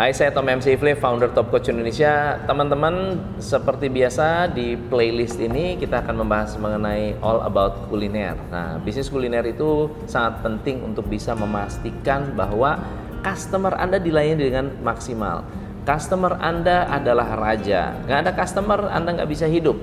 Hai, 0.00 0.16
saya 0.16 0.32
Tom 0.32 0.48
MC 0.48 0.80
Flip, 0.80 0.96
founder 0.96 1.28
Top 1.28 1.52
Coach 1.52 1.68
Indonesia. 1.68 2.40
Teman-teman, 2.48 3.20
seperti 3.36 3.92
biasa 3.92 4.48
di 4.48 4.72
playlist 4.72 5.36
ini 5.36 5.76
kita 5.76 6.00
akan 6.00 6.24
membahas 6.24 6.56
mengenai 6.56 7.20
all 7.20 7.44
about 7.44 7.84
kuliner. 7.92 8.32
Nah, 8.48 8.80
bisnis 8.80 9.12
kuliner 9.12 9.44
itu 9.44 9.92
sangat 10.08 10.40
penting 10.40 10.80
untuk 10.88 11.04
bisa 11.04 11.36
memastikan 11.36 12.32
bahwa 12.32 12.80
customer 13.20 13.76
Anda 13.76 14.00
dilayani 14.00 14.40
dengan 14.40 14.72
maksimal. 14.80 15.44
Customer 15.84 16.32
Anda 16.40 16.88
adalah 16.88 17.36
raja. 17.36 17.92
Nggak 18.08 18.18
ada 18.24 18.32
customer, 18.32 18.80
Anda 18.88 19.20
nggak 19.20 19.28
bisa 19.28 19.52
hidup. 19.52 19.76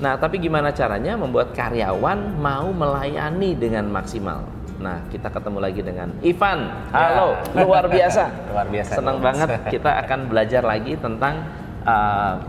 Nah, 0.00 0.16
tapi 0.16 0.40
gimana 0.40 0.72
caranya 0.72 1.12
membuat 1.20 1.52
karyawan 1.52 2.40
mau 2.40 2.72
melayani 2.72 3.52
dengan 3.52 3.84
maksimal? 3.92 4.61
Nah, 4.82 4.98
kita 5.06 5.30
ketemu 5.30 5.58
lagi 5.62 5.80
dengan 5.80 6.10
Ivan. 6.26 6.58
Halo, 6.90 7.38
ya. 7.54 7.62
luar 7.62 7.84
biasa. 7.86 8.24
luar 8.50 8.66
biasa. 8.66 8.92
Senang 8.98 9.22
banget 9.22 9.48
kita 9.78 9.90
akan 10.02 10.26
belajar 10.26 10.62
lagi 10.66 10.98
tentang 10.98 11.46
uh, 11.86 12.42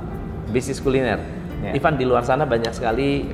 bisnis 0.50 0.82
kuliner. 0.82 1.22
Ya. 1.62 1.78
Ivan 1.78 1.96
di 1.96 2.10
luar 2.10 2.26
sana 2.26 2.50
banyak 2.50 2.74
sekali 2.74 3.30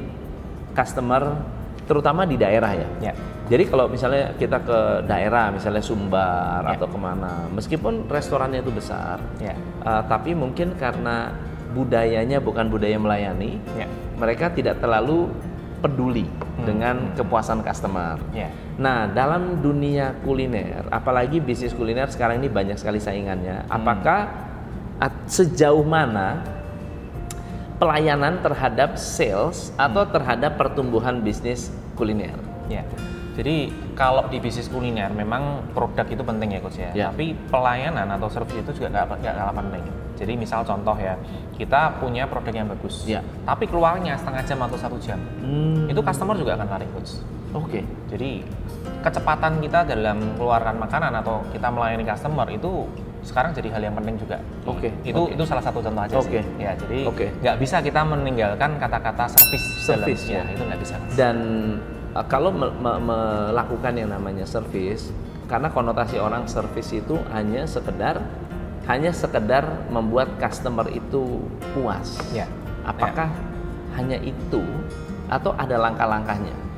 customer 0.75 1.39
terutama 1.87 2.27
di 2.27 2.35
daerah 2.35 2.75
ya. 2.75 2.87
ya. 3.01 3.13
Jadi 3.49 3.65
kalau 3.65 3.89
misalnya 3.89 4.37
kita 4.37 4.61
ke 4.61 5.09
daerah, 5.09 5.49
misalnya 5.49 5.81
Sumbar 5.81 6.61
ya. 6.61 6.77
atau 6.77 6.85
ke 6.85 6.99
mana, 7.01 7.49
meskipun 7.49 8.05
restorannya 8.05 8.61
itu 8.61 8.69
besar, 8.69 9.17
ya. 9.41 9.57
uh, 9.81 10.05
tapi 10.05 10.37
mungkin 10.37 10.77
karena 10.77 11.33
budayanya 11.73 12.37
bukan 12.37 12.69
budaya 12.69 12.93
melayani, 13.01 13.57
ya. 13.73 13.89
mereka 14.21 14.53
tidak 14.53 14.77
terlalu 14.77 15.33
peduli 15.79 16.27
hmm. 16.27 16.65
dengan 16.67 16.95
kepuasan 17.15 17.63
customer. 17.63 18.19
Yeah. 18.35 18.51
Nah, 18.79 19.07
dalam 19.11 19.63
dunia 19.63 20.15
kuliner, 20.23 20.87
apalagi 20.91 21.39
bisnis 21.39 21.75
kuliner 21.75 22.07
sekarang 22.11 22.43
ini 22.43 22.51
banyak 22.51 22.75
sekali 22.75 22.99
saingannya. 22.99 23.67
Hmm. 23.67 23.75
Apakah 23.75 24.19
sejauh 25.31 25.83
mana 25.87 26.43
pelayanan 27.79 28.43
terhadap 28.43 28.99
sales 28.99 29.71
atau 29.79 30.03
hmm. 30.03 30.11
terhadap 30.11 30.59
pertumbuhan 30.59 31.23
bisnis 31.23 31.71
kuliner? 31.95 32.35
Yeah. 32.67 32.85
Jadi 33.39 33.71
kalau 33.95 34.27
di 34.27 34.43
bisnis 34.43 34.67
kuliner 34.67 35.07
memang 35.15 35.71
produk 35.71 36.03
itu 36.03 36.19
penting 36.19 36.49
ya 36.51 36.59
coach 36.59 36.75
ya. 36.75 36.91
Yeah. 36.91 37.09
Tapi 37.15 37.31
pelayanan 37.47 38.11
atau 38.19 38.27
service 38.27 38.59
itu 38.59 38.83
juga 38.83 38.91
nggak 38.91 39.23
kalah 39.23 39.55
penting. 39.55 39.83
Jadi 40.19 40.35
misal 40.35 40.67
contoh 40.67 40.99
ya, 40.99 41.15
kita 41.55 41.95
punya 42.03 42.27
produk 42.27 42.51
yang 42.51 42.67
bagus, 42.67 43.07
ya. 43.07 43.23
tapi 43.47 43.71
keluarnya 43.71 44.19
setengah 44.19 44.43
jam 44.43 44.59
atau 44.67 44.75
satu 44.75 44.99
jam, 44.99 45.15
hmm. 45.15 45.87
itu 45.87 46.03
customer 46.03 46.35
juga 46.35 46.59
akan 46.59 46.67
lari 46.67 46.83
coach. 46.91 47.23
Oke. 47.55 47.79
Okay. 47.79 47.83
Jadi 48.11 48.43
kecepatan 48.99 49.63
kita 49.63 49.87
dalam 49.87 50.19
mengeluarkan 50.35 50.75
makanan 50.75 51.15
atau 51.23 51.39
kita 51.55 51.71
melayani 51.71 52.03
customer 52.03 52.51
itu 52.51 52.83
sekarang 53.23 53.55
jadi 53.55 53.71
hal 53.71 53.81
yang 53.87 53.95
penting 53.95 54.19
juga. 54.19 54.43
Oke. 54.67 54.91
Okay. 54.91 55.15
Itu 55.15 55.31
okay. 55.31 55.39
itu 55.39 55.43
salah 55.47 55.63
satu 55.63 55.79
contoh 55.79 56.03
aja 56.03 56.15
okay. 56.19 56.43
sih. 56.43 56.67
Ya, 56.67 56.71
jadi 56.75 56.99
nggak 57.07 57.55
okay. 57.55 57.63
bisa 57.63 57.79
kita 57.79 58.01
meninggalkan 58.03 58.75
kata-kata 58.75 59.23
service. 59.31 59.65
Service 59.87 60.23
ya. 60.27 60.43
ya, 60.43 60.51
itu 60.51 60.63
nggak 60.67 60.79
bisa. 60.83 60.95
Dan 61.15 61.35
uh, 62.15 62.25
kalau 62.25 62.53
me 62.53 62.69
me 62.71 62.93
melakukan 63.01 63.93
yang 63.97 64.09
namanya 64.13 64.45
service, 64.45 65.11
karena 65.49 65.73
konotasi 65.73 66.21
orang 66.21 66.45
service 66.45 66.93
itu 66.93 67.17
hanya 67.33 67.65
sekedar 67.65 68.21
hanya 68.89 69.13
sekedar 69.13 69.85
membuat 69.93 70.41
customer 70.41 70.89
itu 70.89 71.45
puas. 71.77 72.17
Ya. 72.33 72.49
Apakah 72.81 73.29
ya. 73.29 73.43
hanya 74.01 74.17
itu 74.17 74.65
atau 75.29 75.53
ada 75.53 75.77
langkah-langkahnya? 75.77 76.69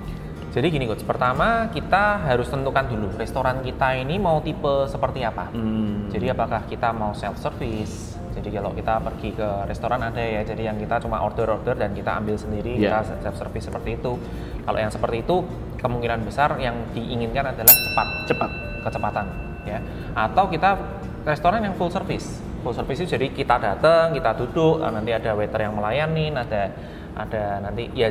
Jadi 0.51 0.67
gini 0.67 0.83
coach, 0.83 1.07
pertama 1.07 1.71
kita 1.71 2.27
harus 2.27 2.51
tentukan 2.51 2.83
dulu 2.83 3.07
restoran 3.16 3.63
kita 3.63 3.95
ini 3.95 4.19
mau 4.19 4.44
tipe 4.44 4.83
seperti 4.91 5.23
apa. 5.23 5.47
Hmm. 5.56 6.11
Jadi 6.11 6.27
apakah 6.27 6.67
kita 6.67 6.91
mau 6.91 7.16
self 7.16 7.39
service? 7.39 8.10
Jadi 8.31 8.50
kalau 8.52 8.72
kita 8.72 8.94
pergi 9.03 9.30
ke 9.36 9.50
restoran 9.68 10.02
ada 10.02 10.24
ya, 10.24 10.42
jadi 10.42 10.72
yang 10.72 10.78
kita 10.80 11.03
cuma 11.03 11.19
order-order 11.22 11.75
dan 11.75 11.92
kita 11.92 12.16
ambil 12.18 12.36
sendiri, 12.40 12.80
yeah. 12.80 13.03
kita 13.03 13.19
self 13.28 13.36
service 13.38 13.66
seperti 13.68 14.00
itu. 14.00 14.16
Kalau 14.64 14.78
yang 14.80 14.92
seperti 14.92 15.25
itu 15.25 15.44
kemungkinan 15.81 16.24
besar 16.24 16.56
yang 16.62 16.75
diinginkan 16.96 17.52
adalah 17.52 17.74
cepat, 17.74 18.08
cepat, 18.30 18.52
kecepatan 18.88 19.25
ya. 19.66 19.80
Atau 20.16 20.47
kita 20.50 20.78
restoran 21.25 21.62
yang 21.66 21.75
full 21.78 21.92
service. 21.92 22.42
Full 22.62 22.78
service 22.78 23.02
itu 23.02 23.18
jadi 23.18 23.28
kita 23.34 23.58
datang, 23.58 24.14
kita 24.14 24.38
duduk, 24.38 24.86
eh, 24.86 24.92
nanti 24.94 25.12
ada 25.13 25.34
waiter 25.34 25.59
yang 25.66 25.74
melayani, 25.74 26.30
ada 26.34 26.69
ada 27.12 27.59
nanti 27.59 27.92
ya 27.92 28.08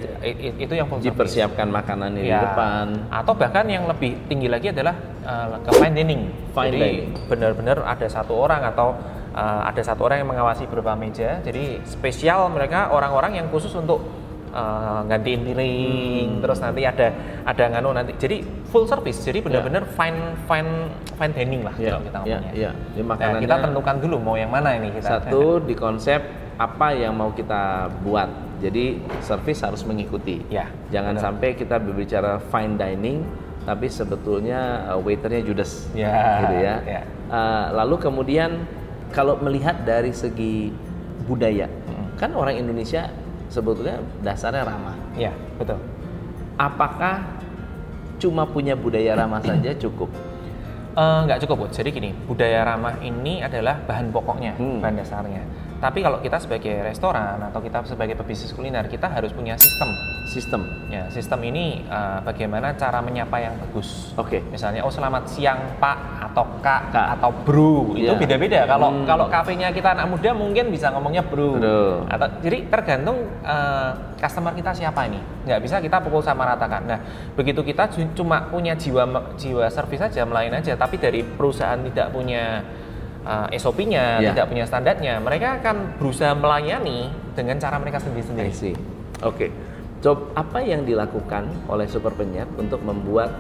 itu 0.61 0.77
yang 0.77 0.85
full 0.85 1.01
dipersiapkan 1.01 1.73
service. 1.73 1.79
makanan 1.81 2.11
di 2.21 2.29
ya, 2.29 2.53
depan. 2.53 2.87
Atau 3.09 3.33
bahkan 3.33 3.65
yang 3.65 3.89
lebih 3.89 4.29
tinggi 4.29 4.49
lagi 4.51 4.77
adalah 4.77 4.93
uh, 5.25 5.57
ke 5.65 5.71
fine 5.73 5.95
dining. 5.97 6.23
Fine 6.53 6.69
jadi 6.69 6.91
benar-benar 7.31 7.81
ada 7.81 8.07
satu 8.07 8.37
orang 8.37 8.61
atau 8.69 8.93
uh, 9.41 9.65
ada 9.65 9.81
satu 9.81 10.05
orang 10.05 10.21
yang 10.21 10.29
mengawasi 10.29 10.69
beberapa 10.69 10.93
meja. 10.93 11.41
Jadi 11.41 11.81
spesial 11.89 12.53
mereka 12.53 12.93
orang-orang 12.93 13.41
yang 13.41 13.47
khusus 13.49 13.73
untuk 13.73 14.05
uh, 14.53 15.01
gantiin 15.07 15.41
piring 15.47 16.27
hmm. 16.39 16.41
terus 16.43 16.59
nanti 16.61 16.83
ada 16.85 17.15
ada 17.47 17.65
nganu 17.71 17.91
nanti 17.95 18.13
jadi 18.19 18.43
full 18.71 18.87
service 18.87 19.23
jadi 19.23 19.43
benar-benar 19.43 19.87
yeah. 19.87 19.97
fine 19.97 20.21
fine 20.47 20.71
fine 21.17 21.33
dining 21.35 21.63
lah 21.67 21.75
yeah. 21.79 21.91
kalau 21.97 22.03
kita 22.05 22.19
ngomongnya. 22.23 22.53
Yeah. 22.55 22.73
Yeah. 22.99 23.07
nah, 23.07 23.41
kita 23.41 23.57
tentukan 23.71 23.97
dulu 24.03 24.17
mau 24.21 24.37
yang 24.37 24.51
mana 24.53 24.77
ini 24.77 24.95
kita. 24.95 25.09
Satu 25.19 25.63
di 25.63 25.75
konsep 25.75 26.21
apa 26.61 26.93
yang 26.93 27.17
mau 27.17 27.33
kita 27.33 27.89
buat. 28.05 28.29
Jadi 28.61 29.01
service 29.25 29.65
harus 29.65 29.81
mengikuti. 29.89 30.45
Ya. 30.53 30.69
Jangan 30.93 31.17
sampai 31.17 31.57
kita 31.57 31.81
berbicara 31.81 32.37
fine 32.53 32.77
dining 32.77 33.25
tapi 33.65 33.89
sebetulnya 33.89 34.93
uh, 34.93 35.01
waiternya 35.01 35.41
judes. 35.41 35.89
Ya. 35.97 36.45
Gitu 36.45 36.57
ya. 36.61 36.75
ya. 36.85 37.03
Uh, 37.33 37.67
lalu 37.81 37.97
kemudian 38.05 38.69
kalau 39.11 39.39
melihat 39.43 39.83
dari 39.83 40.15
segi 40.15 40.71
budaya, 41.27 41.67
hmm. 41.67 42.17
kan 42.19 42.31
orang 42.35 42.59
Indonesia 42.59 43.11
sebetulnya 43.51 43.99
dasarnya 44.23 44.63
ramah. 44.63 44.97
Iya, 45.19 45.35
betul. 45.59 45.79
Apakah 46.57 47.27
cuma 48.21 48.47
punya 48.47 48.79
budaya 48.79 49.19
ramah 49.19 49.43
saja 49.43 49.75
cukup? 49.77 50.09
Uh, 50.95 51.23
nggak 51.27 51.47
cukup, 51.47 51.57
Bu. 51.65 51.67
Jadi 51.71 51.95
gini, 51.95 52.11
budaya 52.27 52.67
ramah 52.67 52.99
ini 52.99 53.43
adalah 53.43 53.79
bahan 53.87 54.11
pokoknya, 54.11 54.59
hmm. 54.59 54.83
bahan 54.83 54.97
dasarnya. 54.99 55.43
Tapi 55.81 55.99
kalau 56.05 56.19
kita 56.21 56.37
sebagai 56.37 56.83
restoran 56.85 57.41
atau 57.41 57.63
kita 57.63 57.81
sebagai 57.89 58.19
pebisnis 58.19 58.53
kuliner, 58.53 58.85
kita 58.91 59.09
harus 59.09 59.33
punya 59.33 59.57
sistem. 59.57 59.89
Sistem. 60.31 60.63
Ya, 60.87 61.11
sistem 61.11 61.43
ini 61.43 61.83
uh, 61.91 62.23
bagaimana 62.23 62.71
cara 62.79 63.03
menyapa 63.03 63.35
yang 63.43 63.59
bagus. 63.59 64.15
Oke. 64.15 64.39
Okay. 64.39 64.41
Misalnya, 64.47 64.87
oh 64.87 64.93
selamat 64.95 65.27
siang 65.27 65.59
Pak 65.83 66.31
atau 66.31 66.47
Kak, 66.63 66.95
Kak. 66.95 67.19
atau 67.19 67.35
Bro. 67.43 67.99
Itu 67.99 68.15
iya. 68.15 68.15
beda-beda. 68.15 68.63
Kalau 68.63 68.95
hmm. 68.95 69.11
kalau 69.11 69.27
kafenya 69.27 69.75
kita 69.75 69.91
anak 69.91 70.07
muda 70.07 70.31
mungkin 70.31 70.71
bisa 70.71 70.95
ngomongnya 70.95 71.27
Bro. 71.27 71.59
Bro. 71.59 72.07
Atau 72.07 72.47
jadi 72.47 72.63
tergantung 72.71 73.27
uh, 73.43 73.91
customer 74.23 74.55
kita 74.55 74.71
siapa 74.71 75.11
ini. 75.11 75.19
Nggak 75.51 75.61
bisa 75.67 75.83
kita 75.83 75.99
pukul 75.99 76.23
sama 76.23 76.47
ratakan. 76.47 76.87
Nah, 76.87 77.03
begitu 77.35 77.67
kita 77.67 77.91
cuma 78.15 78.47
punya 78.47 78.79
jiwa 78.79 79.35
jiwa 79.35 79.67
servis 79.67 79.99
saja, 79.99 80.23
melayani 80.23 80.63
aja, 80.63 80.79
tapi 80.79 81.03
dari 81.03 81.27
perusahaan 81.27 81.83
tidak 81.91 82.15
punya 82.15 82.63
uh, 83.27 83.51
eh, 83.51 83.59
SOP-nya, 83.59 84.23
yeah. 84.23 84.31
tidak 84.31 84.47
punya 84.47 84.63
standarnya, 84.63 85.19
mereka 85.19 85.59
akan 85.59 85.99
berusaha 85.99 86.39
melayani 86.39 87.11
dengan 87.35 87.59
cara 87.59 87.83
mereka 87.83 87.99
sendiri-sendiri. 87.99 88.55
Oke. 89.27 89.35
Okay. 89.35 89.51
Coba 90.01 90.33
apa 90.33 90.65
yang 90.65 90.89
dilakukan 90.89 91.69
oleh 91.69 91.85
Super 91.85 92.17
Penyet 92.17 92.49
untuk 92.57 92.81
membuat 92.81 93.37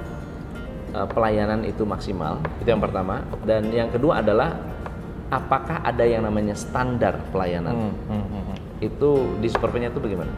uh, 0.93 1.09
pelayanan 1.09 1.65
itu 1.65 1.89
maksimal? 1.89 2.37
Itu 2.61 2.69
yang 2.69 2.85
pertama. 2.85 3.25
Dan 3.49 3.73
yang 3.73 3.89
kedua 3.89 4.21
adalah 4.21 4.61
apakah 5.33 5.81
ada 5.81 6.05
yang 6.05 6.21
namanya 6.29 6.53
standar 6.53 7.17
pelayanan? 7.33 7.73
Hmm, 7.73 7.95
hmm, 8.13 8.25
hmm. 8.29 8.43
hmm. 8.45 8.57
Itu 8.85 9.11
di 9.41 9.49
Super 9.49 9.73
Penyet 9.73 9.97
itu 9.97 10.05
bagaimana? 10.05 10.33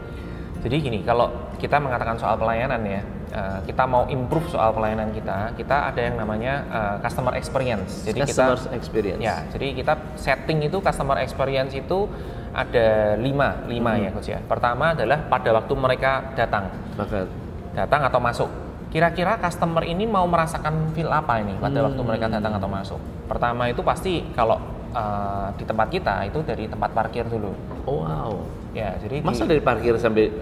Jadi 0.63 0.75
gini, 0.79 0.99
kalau 1.03 1.27
kita 1.59 1.75
mengatakan 1.75 2.15
soal 2.15 2.39
pelayanan 2.39 2.79
ya, 2.87 3.03
uh, 3.35 3.59
kita 3.67 3.83
mau 3.83 4.07
improve 4.07 4.47
soal 4.47 4.71
pelayanan 4.71 5.11
kita, 5.11 5.51
kita 5.59 5.91
ada 5.91 5.99
yang 5.99 6.15
namanya 6.15 6.53
uh, 6.71 6.95
customer 7.03 7.35
experience. 7.35 8.07
Jadi 8.07 8.23
customer 8.23 8.55
kita, 8.55 8.71
experience. 8.71 9.19
Ya, 9.19 9.43
jadi 9.51 9.75
kita 9.75 9.93
setting 10.15 10.63
itu 10.63 10.79
customer 10.79 11.19
experience 11.19 11.75
itu 11.75 12.07
ada 12.55 13.19
lima, 13.19 13.67
lima 13.67 13.91
hmm. 13.99 14.03
ya 14.07 14.09
coach 14.15 14.29
ya. 14.31 14.39
Pertama 14.39 14.95
adalah 14.95 15.19
pada 15.27 15.51
waktu 15.51 15.73
mereka 15.75 16.31
datang, 16.31 16.71
Maka. 16.95 17.27
datang 17.75 18.01
atau 18.07 18.23
masuk. 18.23 18.49
Kira-kira 18.87 19.41
customer 19.41 19.83
ini 19.83 20.05
mau 20.07 20.23
merasakan 20.29 20.93
feel 20.95 21.09
apa 21.11 21.43
ini 21.43 21.59
pada 21.59 21.81
hmm. 21.81 21.87
waktu 21.91 22.01
mereka 22.07 22.25
datang 22.31 22.55
atau 22.55 22.69
masuk? 22.71 22.99
Pertama 23.27 23.67
itu 23.67 23.83
pasti 23.83 24.23
kalau 24.31 24.61
uh, 24.93 25.49
di 25.57 25.63
tempat 25.65 25.87
kita 25.89 26.15
itu 26.29 26.39
dari 26.45 26.69
tempat 26.69 26.93
parkir 26.93 27.25
dulu. 27.27 27.51
Oh, 27.89 28.05
wow. 28.05 28.31
Ya, 28.73 28.97
jadi 28.97 29.21
masa 29.21 29.45
di... 29.45 29.53
dari 29.53 29.61
parkir 29.61 29.93
sampai 30.01 30.33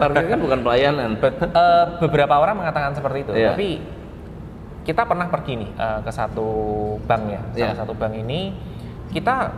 parkir 0.00 0.28
kan 0.28 0.40
bukan 0.40 0.60
pelayanan. 0.60 1.16
Be 1.16 1.28
uh, 1.32 1.96
beberapa 2.04 2.36
orang 2.36 2.60
mengatakan 2.60 2.92
seperti 2.92 3.24
itu, 3.24 3.32
yeah. 3.32 3.56
tapi 3.56 3.80
kita 4.84 5.08
pernah 5.08 5.28
pergi 5.28 5.52
nih 5.64 5.70
uh, 5.76 6.00
ke 6.04 6.12
satu 6.12 6.48
bank 7.08 7.22
ya, 7.28 7.40
salah 7.52 7.64
yeah. 7.72 7.76
satu 7.76 7.92
bank 7.96 8.12
ini 8.16 8.52
kita 9.08 9.52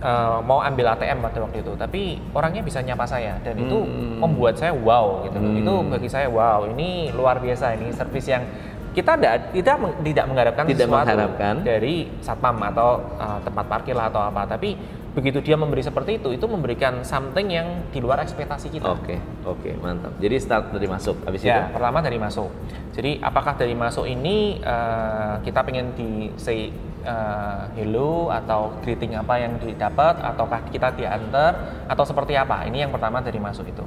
uh, 0.00 0.40
mau 0.40 0.64
ambil 0.64 0.96
ATM 0.96 1.20
pada 1.20 1.38
waktu 1.44 1.60
itu, 1.60 1.72
tapi 1.76 2.16
orangnya 2.32 2.64
bisa 2.64 2.80
nyapa 2.80 3.04
saya 3.04 3.36
dan 3.44 3.60
hmm. 3.60 3.64
itu 3.68 3.78
membuat 4.16 4.56
saya 4.56 4.72
wow 4.72 5.28
gitu 5.28 5.36
Hmm. 5.36 5.60
Itu 5.60 5.74
bagi 5.84 6.08
saya 6.08 6.32
wow, 6.32 6.64
ini 6.64 7.12
luar 7.12 7.44
biasa 7.44 7.76
ini 7.76 7.92
servis 7.92 8.24
yang 8.24 8.44
kita 8.90 9.14
tidak 9.14 9.54
tidak 9.54 9.76
tidak 10.02 10.24
mengharapkan 10.26 10.64
tidak 10.66 10.86
sesuatu 10.86 11.06
mengharapkan. 11.06 11.54
dari 11.62 11.94
satpam 12.18 12.56
atau 12.74 12.98
uh, 13.18 13.38
tempat 13.46 13.64
parkir 13.70 13.94
lah 13.94 14.10
atau 14.10 14.22
apa, 14.22 14.50
tapi 14.50 14.74
begitu 15.10 15.42
dia 15.42 15.58
memberi 15.58 15.82
seperti 15.82 16.22
itu, 16.22 16.30
itu 16.30 16.46
memberikan 16.46 17.02
something 17.02 17.50
yang 17.50 17.82
di 17.90 17.98
luar 17.98 18.22
ekspektasi 18.22 18.70
kita. 18.70 18.94
Oke, 18.94 19.18
oke, 19.42 19.74
mantap. 19.82 20.14
Jadi 20.22 20.38
start 20.38 20.70
dari 20.70 20.86
masuk, 20.86 21.26
habis 21.26 21.42
ya, 21.42 21.66
itu? 21.66 21.74
pertama 21.74 21.98
dari 21.98 22.18
masuk. 22.18 22.50
Jadi 22.94 23.18
apakah 23.18 23.58
dari 23.58 23.74
masuk 23.74 24.06
ini 24.06 24.62
uh, 24.62 25.42
kita 25.42 25.66
pengen 25.66 25.98
di 25.98 26.30
say 26.38 26.70
uh, 27.02 27.66
hello 27.74 28.30
atau 28.30 28.78
greeting 28.86 29.18
apa 29.18 29.34
yang 29.42 29.58
didapat, 29.58 30.22
ataukah 30.22 30.62
kita 30.70 30.94
diantar 30.94 31.86
atau 31.90 32.04
seperti 32.06 32.38
apa? 32.38 32.62
Ini 32.70 32.86
yang 32.86 32.92
pertama 32.94 33.18
dari 33.18 33.42
masuk 33.42 33.66
itu. 33.66 33.82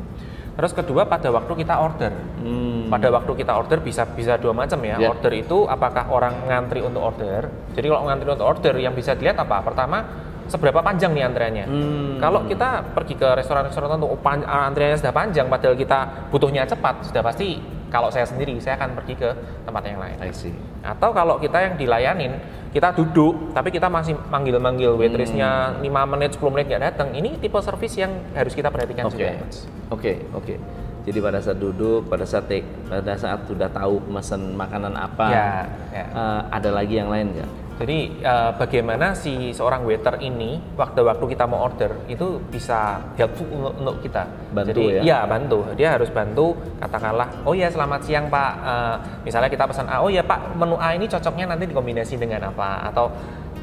Terus 0.54 0.72
kedua 0.74 1.10
pada 1.10 1.34
waktu 1.34 1.54
kita 1.66 1.76
order. 1.82 2.14
Hmm. 2.42 2.86
Pada 2.94 3.10
waktu 3.10 3.32
kita 3.34 3.54
order 3.58 3.82
bisa 3.82 4.06
bisa 4.06 4.38
dua 4.38 4.54
macam 4.54 4.78
ya. 4.86 5.02
Yeah. 5.02 5.10
Order 5.10 5.34
itu 5.34 5.66
apakah 5.66 6.14
orang 6.14 6.46
ngantri 6.46 6.86
untuk 6.86 7.02
order. 7.02 7.50
Jadi 7.74 7.86
kalau 7.90 8.06
ngantri 8.06 8.30
untuk 8.30 8.48
order 8.48 8.74
yang 8.78 8.94
bisa 8.94 9.18
dilihat 9.18 9.42
apa? 9.42 9.66
Pertama 9.66 10.06
seberapa 10.46 10.84
panjang 10.86 11.16
nih 11.18 11.24
antriannya. 11.26 11.66
Hmm. 11.66 12.14
Kalau 12.22 12.46
kita 12.46 12.86
pergi 12.94 13.16
ke 13.18 13.28
restoran-restoran 13.34 13.88
tertentu, 13.90 14.08
oh, 14.14 14.20
antriannya 14.46 14.98
sudah 15.00 15.14
panjang, 15.16 15.48
padahal 15.48 15.74
kita 15.74 16.30
butuhnya 16.30 16.68
cepat, 16.68 17.08
sudah 17.10 17.24
pasti 17.24 17.58
kalau 17.90 18.10
saya 18.10 18.26
sendiri 18.28 18.58
saya 18.60 18.76
akan 18.78 18.98
pergi 18.98 19.14
ke 19.18 19.30
tempat 19.66 19.84
yang 19.86 20.02
lain. 20.02 20.18
I 20.22 20.34
see. 20.34 20.54
Atau 20.84 21.16
kalau 21.16 21.40
kita 21.40 21.64
yang 21.64 21.80
dilayanin, 21.80 22.36
kita 22.76 22.92
duduk, 22.92 23.56
tapi 23.56 23.72
kita 23.72 23.88
masih 23.88 24.20
manggil-manggil 24.28 25.00
waitressnya 25.00 25.80
hmm. 25.80 25.88
5 25.88 26.12
menit, 26.12 26.30
10 26.36 26.54
menit 26.54 26.66
nggak 26.68 26.84
datang. 26.92 27.10
Ini 27.16 27.40
tipe 27.40 27.56
service 27.64 27.96
yang 27.96 28.12
harus 28.36 28.52
kita 28.52 28.68
perhatikan 28.68 29.08
okay. 29.08 29.14
juga. 29.14 29.30
Oke, 29.32 29.48
okay, 29.90 30.16
oke. 30.36 30.44
Okay. 30.44 30.58
Jadi 31.04 31.20
pada 31.20 31.40
saat 31.44 31.60
duduk, 31.60 32.08
pada 32.08 32.24
saat 32.24 32.48
take, 32.48 32.64
pada 32.88 33.14
saat 33.20 33.44
sudah 33.44 33.68
tahu 33.68 34.00
pesan 34.08 34.56
makanan 34.56 34.96
apa, 34.96 35.28
ya, 35.30 35.48
ya. 35.92 36.06
Uh, 36.16 36.42
ada 36.48 36.70
lagi 36.72 36.96
yang 36.96 37.12
lain 37.12 37.36
nggak? 37.36 37.50
Jadi 37.84 38.24
uh, 38.24 38.56
bagaimana 38.56 39.12
si 39.12 39.52
seorang 39.52 39.84
waiter 39.84 40.16
ini 40.24 40.56
waktu-waktu 40.80 41.36
kita 41.36 41.44
mau 41.44 41.68
order 41.68 42.08
itu 42.08 42.40
bisa 42.48 43.12
helpful 43.20 43.44
untuk, 43.52 43.74
untuk 43.76 43.96
kita. 44.08 44.24
Bantu 44.56 44.72
Jadi, 44.72 44.84
ya? 44.88 45.02
Iya 45.04 45.20
bantu. 45.28 45.68
Dia 45.76 46.00
harus 46.00 46.08
bantu. 46.08 46.56
Katakanlah, 46.80 47.44
oh 47.44 47.52
ya 47.52 47.68
selamat 47.68 48.08
siang 48.08 48.32
Pak. 48.32 48.52
Uh, 48.64 48.96
misalnya 49.28 49.52
kita 49.52 49.68
pesan 49.68 49.92
A, 49.92 50.00
oh 50.00 50.08
ya 50.08 50.24
Pak 50.24 50.56
menu 50.56 50.80
A 50.80 50.96
ini 50.96 51.12
cocoknya 51.12 51.52
nanti 51.52 51.68
dikombinasi 51.68 52.16
dengan 52.16 52.56
apa? 52.56 52.88
Atau 52.88 53.12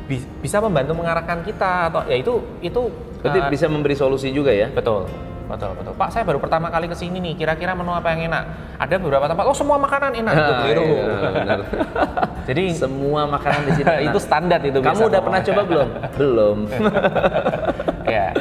bi 0.04 0.20
bisa 0.44 0.60
membantu 0.60 1.00
mengarahkan 1.00 1.40
kita 1.40 1.88
atau 1.88 2.04
ya 2.04 2.20
itu 2.20 2.44
itu. 2.60 2.92
Berarti 3.24 3.40
uh, 3.40 3.48
bisa 3.48 3.72
memberi 3.72 3.96
solusi 3.96 4.28
juga 4.36 4.52
ya? 4.52 4.68
Betul 4.68 5.29
betul 5.50 5.70
betul. 5.74 5.92
Pak 5.98 6.08
saya 6.14 6.22
baru 6.22 6.38
pertama 6.38 6.70
kali 6.70 6.86
ke 6.86 6.94
sini 6.94 7.18
nih. 7.18 7.34
Kira-kira 7.34 7.74
menu 7.74 7.90
apa 7.90 8.14
yang 8.14 8.30
enak? 8.30 8.44
Ada 8.78 8.94
beberapa 9.02 9.26
tempat. 9.26 9.44
Oh 9.44 9.56
semua 9.56 9.76
makanan 9.82 10.14
enak. 10.14 10.32
Itu 10.32 10.52
keliru. 10.62 10.84
iya, 10.86 11.54
jadi 12.48 12.62
semua 12.72 13.26
makanan 13.26 13.60
di 13.68 13.72
sini 13.82 13.94
itu 14.08 14.18
standar 14.22 14.60
itu 14.62 14.78
kamu 14.78 15.10
udah 15.10 15.20
pernah 15.20 15.40
coba 15.42 15.62
belum? 15.66 15.88
Belum. 16.20 16.58
Ya. 18.06 18.32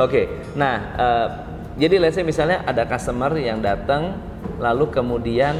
Oke 0.00 0.08
okay. 0.08 0.24
nah 0.56 0.74
uh, 0.96 1.28
jadi 1.76 2.00
let's 2.00 2.16
say 2.16 2.24
misalnya 2.24 2.64
ada 2.64 2.88
customer 2.88 3.32
yang 3.36 3.60
datang 3.60 4.16
lalu 4.56 4.88
kemudian 4.88 5.52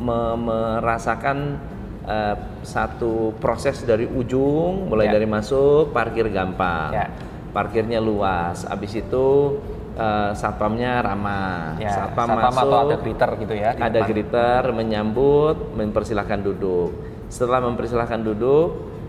merasakan 0.00 1.60
uh, 2.08 2.36
satu 2.64 3.36
proses 3.38 3.84
dari 3.84 4.04
ujung 4.08 4.88
mulai 4.90 5.08
ya. 5.08 5.20
dari 5.20 5.26
masuk 5.28 5.92
parkir 5.92 6.28
gampang. 6.32 6.92
Ya. 6.92 7.06
parkirnya 7.54 8.02
luas. 8.02 8.66
Abis 8.66 8.98
itu 8.98 9.60
uh, 9.98 10.30
satpamnya 10.34 11.02
ramah. 11.02 11.78
Ya, 11.78 11.90
satpam, 11.94 12.28
satpam 12.28 12.52
masuk, 12.52 12.68
atau 12.68 12.78
ada 12.86 12.96
greeter 13.00 13.30
gitu 13.40 13.54
ya. 13.54 13.70
Ada 13.74 14.00
depan. 14.02 14.08
greeter 14.10 14.62
menyambut, 14.74 15.56
mempersilahkan 15.74 16.40
duduk. 16.42 16.90
Setelah 17.30 17.60
mempersilahkan 17.66 18.20
duduk, 18.22 18.68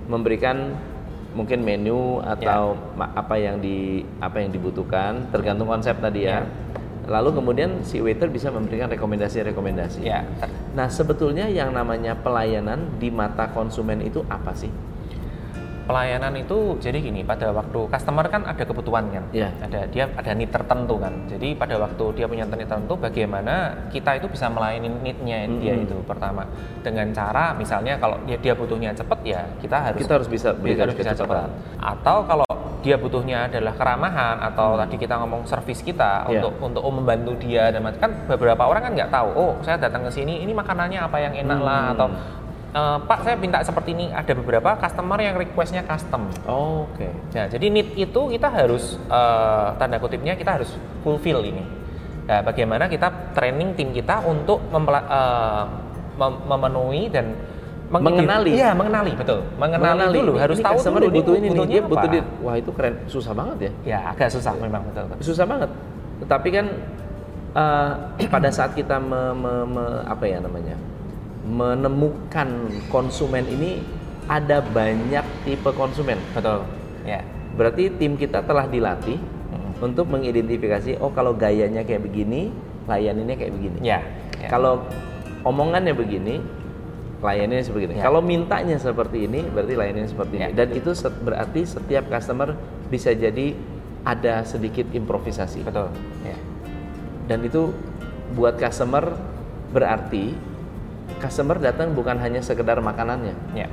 memberikan 0.09 0.73
mungkin 1.35 1.67
menu 1.67 2.23
atau 2.23 2.79
ya. 2.95 3.11
apa 3.11 3.35
yang 3.35 3.59
di 3.59 4.07
apa 4.23 4.39
yang 4.39 4.55
dibutuhkan, 4.55 5.29
tergantung 5.29 5.67
konsep 5.67 5.99
tadi 5.99 6.25
ya. 6.25 6.41
ya. 6.41 6.65
Lalu 7.05 7.37
kemudian 7.37 7.85
si 7.85 8.01
waiter 8.01 8.33
bisa 8.33 8.49
memberikan 8.49 8.89
rekomendasi-rekomendasi. 8.89 10.01
Ya. 10.01 10.25
Nah, 10.73 10.89
sebetulnya 10.89 11.45
yang 11.45 11.69
namanya 11.69 12.17
pelayanan 12.17 12.97
di 12.97 13.13
mata 13.13 13.45
konsumen 13.53 14.01
itu 14.01 14.25
apa 14.25 14.57
sih? 14.57 14.73
Pelayanan 15.85 16.33
itu 16.35 16.77
jadi 16.81 16.97
gini 16.97 17.21
pada 17.21 17.53
waktu 17.53 17.87
customer 17.89 18.25
kan 18.27 18.41
ada 18.45 18.63
kebutuhan 18.65 19.05
kan 19.13 19.23
yeah. 19.31 19.49
ada 19.61 19.85
dia 19.89 20.09
ada 20.11 20.31
need 20.33 20.49
tertentu 20.49 20.97
kan 20.97 21.13
jadi 21.29 21.53
pada 21.55 21.77
waktu 21.77 22.03
dia 22.17 22.25
punya 22.25 22.43
need 22.49 22.65
tertentu 22.65 22.93
bagaimana 22.97 23.87
kita 23.93 24.17
itu 24.17 24.27
bisa 24.27 24.49
melayani 24.49 24.89
neednya 25.01 25.45
mm-hmm. 25.45 25.61
dia 25.61 25.73
itu 25.77 25.97
pertama 26.03 26.43
dengan 26.81 27.09
cara 27.13 27.53
misalnya 27.53 27.95
kalau 28.01 28.17
dia 28.25 28.37
dia 28.41 28.53
butuhnya 28.57 28.91
cepat 28.97 29.19
ya 29.21 29.41
kita 29.61 29.77
harus 29.77 29.99
kita 30.01 30.13
harus 30.17 30.29
bisa 30.29 30.49
kita 30.57 30.81
harus 30.89 30.97
bisa 30.97 31.13
cepat 31.13 31.49
atau 31.79 32.17
kalau 32.25 32.45
dia 32.85 33.01
butuhnya 33.01 33.49
adalah 33.49 33.73
keramahan 33.73 34.37
atau 34.45 34.77
hmm. 34.77 34.79
tadi 34.85 34.95
kita 35.01 35.17
ngomong 35.17 35.41
servis 35.49 35.81
kita 35.81 36.29
yeah. 36.29 36.37
untuk 36.37 36.53
untuk 36.61 36.85
membantu 36.93 37.33
dia 37.41 37.73
dan 37.73 37.81
kan 37.97 38.13
beberapa 38.29 38.61
orang 38.61 38.85
kan 38.85 38.91
nggak 38.93 39.09
tahu 39.09 39.29
oh 39.33 39.51
saya 39.65 39.81
datang 39.81 40.05
ke 40.05 40.13
sini 40.13 40.45
ini 40.45 40.53
makanannya 40.53 41.01
apa 41.01 41.17
yang 41.17 41.33
enak 41.33 41.57
hmm. 41.57 41.65
lah 41.65 41.83
atau 41.97 42.07
uh, 42.75 42.97
Pak 43.07 43.19
saya 43.23 43.35
minta 43.39 43.63
seperti 43.63 43.95
ini 43.95 44.11
ada 44.11 44.35
beberapa 44.35 44.75
customer 44.75 45.17
yang 45.23 45.39
requestnya 45.39 45.87
custom. 45.87 46.27
Oh, 46.45 46.85
Oke. 46.91 47.07
Okay. 47.07 47.11
Nah, 47.39 47.45
jadi 47.47 47.65
need 47.71 47.89
itu 47.95 48.21
kita 48.35 48.51
harus 48.51 48.99
uh, 49.07 49.73
tanda 49.79 49.97
kutipnya 49.97 50.35
kita 50.35 50.59
harus 50.61 50.75
fulfill 51.01 51.41
ini. 51.41 51.63
Nah, 52.27 52.43
bagaimana 52.43 52.91
kita 52.91 53.33
training 53.37 53.77
tim 53.79 53.95
kita 53.95 54.19
untuk 54.27 54.59
uh, 54.73 55.63
mem 56.19 56.33
memenuhi 56.45 57.07
dan 57.07 57.31
mengenali. 57.85 58.57
Iya, 58.57 58.73
mengenali, 58.73 59.13
betul. 59.13 59.45
Mengenali, 59.61 59.85
mengenali 59.85 60.17
dulu, 60.17 60.33
ini, 60.33 60.41
harus 60.41 60.57
ini 60.57 60.65
tahu 60.65 60.77
dulu 60.81 61.07
butuh 61.21 61.33
ini, 61.37 61.47
butuhnya 61.53 61.69
dia 61.69 61.81
butuh 61.85 62.09
dia. 62.09 62.23
Wah, 62.41 62.55
itu 62.57 62.71
keren. 62.73 62.95
Susah 63.05 63.33
banget 63.37 63.57
ya. 63.61 63.71
Ya, 63.85 63.99
agak 64.09 64.33
susah 64.33 64.57
memang 64.57 64.81
betul. 64.89 65.05
Susah 65.21 65.45
banget. 65.45 65.69
Tetapi 66.25 66.49
kan 66.49 66.65
uh, 67.53 67.91
pada 68.33 68.49
saat 68.49 68.73
kita 68.73 68.97
me, 68.97 69.21
me, 69.37 69.53
me, 69.69 69.85
apa 70.09 70.25
ya 70.25 70.41
namanya? 70.41 70.75
Menemukan 71.45 72.49
konsumen 72.89 73.45
ini 73.45 73.81
ada 74.25 74.65
banyak 74.65 75.25
tipe 75.45 75.69
konsumen. 75.77 76.17
Betul. 76.33 76.65
Ya. 77.05 77.21
Berarti 77.55 77.93
tim 77.95 78.17
kita 78.17 78.41
telah 78.43 78.65
dilatih 78.65 79.21
hmm. 79.21 79.85
untuk 79.85 80.09
mengidentifikasi 80.09 80.97
oh 80.99 81.13
kalau 81.13 81.37
gayanya 81.37 81.85
kayak 81.85 82.03
begini, 82.03 82.49
layaninnya 82.89 83.37
kayak 83.37 83.53
begini. 83.53 83.77
Ya. 83.85 84.01
ya. 84.41 84.49
Kalau 84.49 84.81
omongannya 85.45 85.93
begini, 85.93 86.41
layaninnya 87.21 87.63
seperti 87.63 87.93
ini. 87.93 87.95
Ya. 88.01 88.03
Kalau 88.09 88.21
mintanya 88.25 88.77
seperti 88.81 89.29
ini, 89.29 89.45
berarti 89.45 89.73
layaninnya 89.77 90.09
seperti 90.09 90.35
ya. 90.41 90.49
ini. 90.49 90.53
Dan 90.57 90.67
itu 90.73 90.91
berarti 91.21 91.61
setiap 91.63 92.09
customer 92.09 92.57
bisa 92.89 93.13
jadi 93.13 93.53
ada 94.01 94.41
sedikit 94.41 94.89
improvisasi. 94.89 95.61
Betul. 95.61 95.93
Ya. 96.25 96.37
Dan 97.29 97.45
itu 97.45 97.69
buat 98.33 98.57
customer 98.57 99.13
berarti 99.69 100.33
customer 101.19 101.57
datang 101.61 101.93
bukan 101.95 102.17
hanya 102.19 102.41
sekedar 102.41 102.79
makanannya. 102.81 103.35
Ya. 103.55 103.67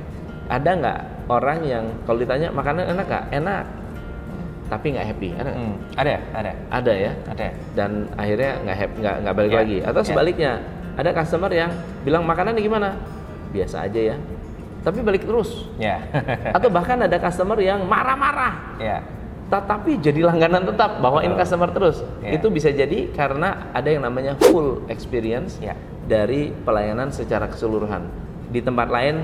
Ada 0.51 0.69
nggak 0.75 0.99
orang 1.31 1.59
yang 1.63 1.85
kalau 2.03 2.19
ditanya 2.19 2.51
makanan 2.51 2.93
enak 2.93 3.05
nggak? 3.07 3.25
Enak. 3.33 3.65
Tapi 4.71 4.85
nggak 4.95 5.07
happy. 5.13 5.29
Ada. 5.37 5.51
Hmm. 5.53 5.75
Ada, 5.95 6.13
ada. 6.33 6.51
Ada 6.71 6.93
ya. 6.93 7.11
Ada. 7.29 7.47
Dan 7.77 7.91
akhirnya 8.15 8.51
nggak 8.63 8.77
happy, 8.77 8.95
nggak 9.01 9.15
nggak 9.23 9.35
balik 9.35 9.53
ya. 9.53 9.59
lagi. 9.59 9.77
Atau 9.85 10.01
ya. 10.01 10.07
sebaliknya, 10.07 10.51
ada 10.97 11.09
customer 11.13 11.51
yang 11.51 11.71
bilang 12.01 12.23
makanan 12.25 12.57
gimana? 12.57 12.89
Biasa 13.53 13.85
aja 13.85 14.01
ya. 14.13 14.17
Tapi 14.83 14.99
balik 14.99 15.23
terus. 15.23 15.69
Ya. 15.79 16.03
Atau 16.57 16.67
bahkan 16.73 16.99
ada 16.99 17.15
customer 17.21 17.59
yang 17.61 17.85
marah-marah. 17.87 18.79
Ya 18.79 18.99
tetapi 19.43 20.01
jadi 20.01 20.25
langganan 20.25 20.65
tetap 20.65 20.97
bawain 20.97 21.37
customer 21.37 21.69
terus 21.69 22.01
yeah. 22.25 22.33
itu 22.33 22.49
bisa 22.49 22.73
jadi 22.73 23.13
karena 23.13 23.69
ada 23.69 23.85
yang 23.85 24.01
namanya 24.01 24.33
full 24.49 24.81
experience 24.89 25.61
yeah 25.61 25.77
dari 26.07 26.51
pelayanan 26.51 27.09
secara 27.09 27.47
keseluruhan. 27.47 28.03
Di 28.51 28.59
tempat 28.59 28.87
lain 28.91 29.23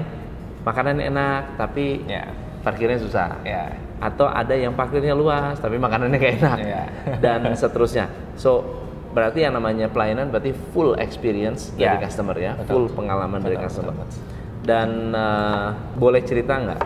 makanan 0.63 0.99
enak 0.99 1.59
tapi 1.59 2.03
yeah. 2.07 2.31
parkirnya 2.63 2.99
susah. 2.99 3.39
Yeah. 3.43 3.75
Atau 3.99 4.31
ada 4.31 4.55
yang 4.55 4.75
parkirnya 4.79 5.11
luas 5.11 5.59
tapi 5.59 5.75
makanannya 5.75 6.17
gak 6.17 6.35
enak 6.39 6.57
yeah. 6.63 6.87
dan 7.23 7.43
seterusnya. 7.55 8.07
So 8.39 8.63
berarti 9.09 9.43
yang 9.43 9.57
namanya 9.57 9.89
pelayanan 9.89 10.29
berarti 10.29 10.55
full 10.71 10.95
experience 11.01 11.75
yeah. 11.75 11.95
dari 11.95 12.07
customer 12.07 12.35
ya, 12.37 12.55
betul. 12.55 12.71
full 12.71 12.85
pengalaman 12.95 13.39
betul, 13.43 13.47
dari 13.51 13.55
customer. 13.59 13.93
Betul, 13.93 14.07
betul. 14.07 14.37
Dan 14.59 14.89
uh, 15.15 15.67
boleh 15.97 16.21
cerita 16.23 16.53
nggak 16.59 16.81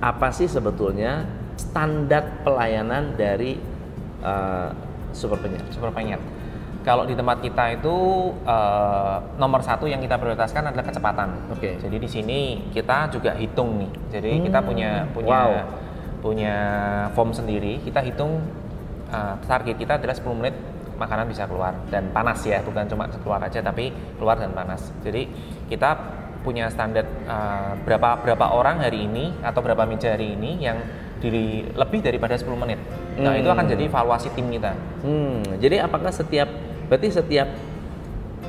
apa 0.00 0.28
sih 0.32 0.46
sebetulnya 0.48 1.26
standar 1.56 2.44
pelayanan 2.44 3.16
dari 3.16 3.58
uh, 4.24 4.70
super 5.12 5.40
penyet? 5.40 5.64
Super 5.72 5.92
penyet 5.92 6.35
kalau 6.86 7.02
di 7.02 7.18
tempat 7.18 7.42
kita 7.42 7.82
itu 7.82 7.96
uh, 8.46 9.18
nomor 9.42 9.58
satu 9.58 9.90
yang 9.90 9.98
kita 9.98 10.22
prioritaskan 10.22 10.70
adalah 10.70 10.86
kecepatan. 10.86 11.50
Oke. 11.50 11.58
Okay. 11.58 11.72
Jadi 11.82 11.96
di 11.98 12.06
sini 12.06 12.38
kita 12.70 13.10
juga 13.10 13.34
hitung 13.34 13.82
nih. 13.82 13.90
Jadi 14.14 14.30
hmm. 14.38 14.42
kita 14.46 14.58
punya 14.62 14.90
punya 15.10 15.26
wow. 15.34 15.50
punya 16.22 16.56
form 17.18 17.34
sendiri. 17.34 17.82
Kita 17.82 17.98
hitung 18.06 18.38
uh, 19.10 19.34
target 19.50 19.82
kita 19.82 19.98
adalah 19.98 20.14
10 20.14 20.38
menit 20.38 20.54
makanan 20.96 21.26
bisa 21.28 21.44
keluar 21.44 21.76
dan 21.92 22.08
panas 22.14 22.40
ya 22.46 22.64
bukan 22.64 22.88
cuma 22.88 23.04
keluar 23.20 23.42
aja 23.44 23.60
tapi 23.60 23.92
keluar 24.16 24.40
dan 24.40 24.56
panas 24.56 24.80
jadi 25.04 25.28
kita 25.68 25.92
punya 26.40 26.72
standar 26.72 27.04
uh, 27.28 27.76
berapa 27.84 28.24
berapa 28.24 28.46
orang 28.56 28.80
hari 28.80 29.04
ini 29.04 29.28
atau 29.44 29.60
berapa 29.60 29.84
meja 29.84 30.16
hari 30.16 30.32
ini 30.40 30.56
yang 30.56 30.80
diri 31.20 31.68
lebih 31.68 32.00
daripada 32.00 32.40
10 32.40 32.48
menit 32.56 32.80
nah 33.20 33.36
hmm. 33.36 33.40
itu 33.44 33.48
akan 33.52 33.66
jadi 33.68 33.82
evaluasi 33.92 34.32
tim 34.32 34.48
kita 34.48 34.72
hmm. 35.04 35.60
jadi 35.60 35.84
apakah 35.84 36.08
setiap 36.08 36.48
berarti 36.86 37.08
setiap 37.12 37.48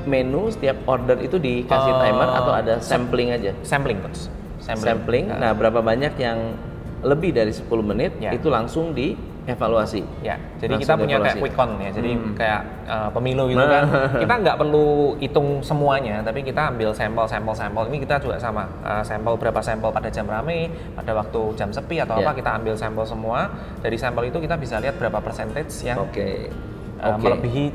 menu 0.06 0.48
setiap 0.48 0.78
order 0.88 1.18
itu 1.20 1.36
dikasih 1.36 1.92
uh, 1.92 2.00
timer 2.00 2.28
atau 2.32 2.52
ada 2.54 2.74
sampling 2.80 3.34
aja 3.34 3.52
sampling 3.66 3.98
coach 4.00 4.30
sampling, 4.62 4.86
sampling. 4.86 5.24
nah 5.28 5.52
berapa 5.52 5.82
banyak 5.82 6.14
yang 6.16 6.56
lebih 7.02 7.30
dari 7.30 7.54
10 7.54 7.70
menit 7.82 8.12
ya. 8.18 8.34
itu 8.34 8.50
langsung 8.50 8.90
di 8.90 9.14
evaluasi. 9.48 10.04
Ya, 10.20 10.36
jadi 10.60 10.76
Langsung 10.76 10.82
kita 10.84 10.94
punya 11.00 11.16
evaluasi. 11.16 11.28
kayak 11.32 11.42
quick 11.42 11.54
count 11.56 11.74
ya. 11.80 11.90
Jadi 11.90 12.10
hmm. 12.12 12.32
kayak 12.36 12.60
uh, 12.84 13.08
pemilu 13.16 13.44
gitu 13.48 13.64
kan. 13.64 13.84
kita 14.22 14.34
nggak 14.44 14.56
perlu 14.60 15.16
hitung 15.16 15.48
semuanya, 15.64 16.20
tapi 16.20 16.44
kita 16.44 16.68
ambil 16.68 16.92
sampel, 16.92 17.24
sampel, 17.24 17.54
sampel. 17.56 17.82
Ini 17.88 17.98
kita 18.04 18.20
juga 18.20 18.36
sama. 18.36 18.68
Uh, 18.84 19.00
sampel 19.00 19.32
berapa 19.40 19.60
sampel 19.64 19.88
pada 19.88 20.12
jam 20.12 20.28
rame, 20.28 20.68
pada 20.92 21.16
waktu 21.16 21.40
jam 21.56 21.72
sepi 21.72 21.96
atau 22.04 22.20
yeah. 22.20 22.28
apa 22.28 22.36
kita 22.36 22.50
ambil 22.60 22.74
sampel 22.76 23.04
semua. 23.08 23.48
Dari 23.80 23.96
sampel 23.96 24.28
itu 24.28 24.38
kita 24.38 24.60
bisa 24.60 24.76
lihat 24.84 25.00
berapa 25.00 25.18
percentage 25.24 25.72
yang 25.80 26.04
okay. 26.04 26.52
Uh, 27.00 27.16
okay. 27.16 27.24
melebihi 27.24 27.66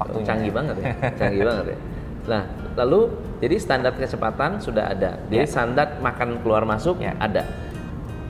waktunya. 0.00 0.26
Canggih 0.26 0.52
banget 0.56 0.76
ya. 0.80 0.86
Canggih 1.20 1.44
banget 1.44 1.66
ya. 1.76 1.78
Nah, 2.20 2.42
lalu 2.80 3.00
jadi 3.44 3.56
standar 3.60 3.92
kecepatan 3.96 4.60
sudah 4.60 4.92
ada. 4.92 5.20
Jadi 5.28 5.44
yeah. 5.44 5.48
standar 5.48 6.00
makan 6.00 6.40
keluar 6.40 6.64
masuk 6.64 7.00
yeah. 7.00 7.16
ada 7.20 7.44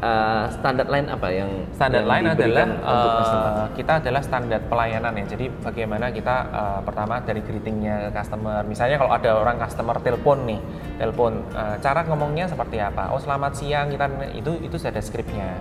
uh, 0.01 0.45
standar 0.51 0.87
lain 0.89 1.07
apa 1.07 1.29
yang 1.31 1.51
standar 1.73 2.05
lain 2.05 2.25
adalah 2.33 2.67
uh, 2.83 3.65
kita 3.77 4.01
adalah 4.03 4.23
standar 4.25 4.61
pelayanan 4.67 5.13
ya 5.23 5.25
jadi 5.37 5.47
bagaimana 5.61 6.11
kita 6.11 6.37
uh, 6.51 6.81
pertama 6.83 7.21
dari 7.23 7.41
greetingnya 7.45 8.09
ke 8.09 8.11
customer 8.17 8.65
misalnya 8.67 8.97
kalau 8.99 9.13
ada 9.13 9.31
orang 9.37 9.57
customer 9.61 9.97
telepon 10.01 10.39
nih 10.49 10.61
telepon 10.99 11.45
uh, 11.55 11.77
cara 11.79 12.01
ngomongnya 12.09 12.49
seperti 12.49 12.81
apa 12.81 13.13
oh 13.13 13.21
selamat 13.21 13.53
siang 13.55 13.93
kita 13.93 14.07
itu 14.35 14.53
itu 14.65 14.75
sudah 14.81 14.93
ada 14.93 15.03
skripnya 15.05 15.61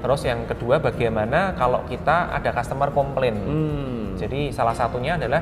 terus 0.00 0.24
yang 0.24 0.48
kedua 0.48 0.80
bagaimana 0.80 1.52
kalau 1.60 1.84
kita 1.84 2.32
ada 2.32 2.56
customer 2.56 2.88
komplain 2.94 3.36
hmm. 3.36 3.99
Jadi 4.20 4.52
salah 4.52 4.76
satunya 4.76 5.16
adalah 5.16 5.40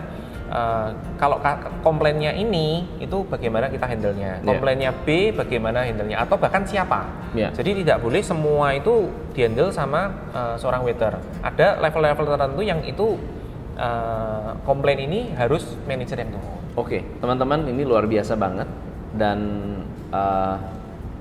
Uh, 0.48 0.96
kalau 1.20 1.36
komplainnya 1.84 2.32
ini 2.32 2.80
itu 3.04 3.20
bagaimana 3.28 3.68
kita 3.68 3.84
handle-nya, 3.84 4.40
yeah. 4.40 4.48
komplainnya 4.48 4.96
B 5.04 5.28
bagaimana 5.28 5.84
handle-nya, 5.84 6.24
atau 6.24 6.40
bahkan 6.40 6.64
siapa. 6.64 7.04
Yeah. 7.36 7.52
Jadi 7.52 7.84
tidak 7.84 8.00
boleh 8.00 8.24
semua 8.24 8.72
itu 8.72 9.12
dihandle 9.36 9.68
sama 9.76 10.08
uh, 10.32 10.56
seorang 10.56 10.88
waiter. 10.88 11.20
Ada 11.44 11.76
level-level 11.84 12.24
tertentu 12.32 12.64
yang 12.64 12.80
itu 12.80 13.20
uh, 13.76 14.56
komplain 14.64 15.04
ini 15.04 15.36
harus 15.36 15.68
manajer 15.84 16.24
yang 16.24 16.32
tunggu. 16.32 16.48
Oke, 16.48 16.64
okay. 16.80 17.00
teman-teman 17.20 17.68
ini 17.68 17.84
luar 17.84 18.08
biasa 18.08 18.32
banget 18.32 18.72
dan 19.20 19.38
uh, 20.16 20.56